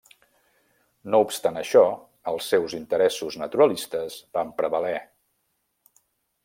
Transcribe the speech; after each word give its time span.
No 1.15 1.19
obstant 1.25 1.59
això, 1.61 1.83
els 2.33 2.47
seus 2.55 2.75
interessos 2.79 3.39
naturalistes 3.43 4.19
van 4.39 4.53
prevaler. 4.63 4.97